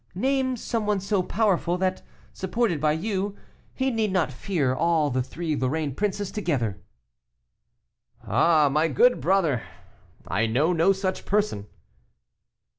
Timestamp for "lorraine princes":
5.55-6.31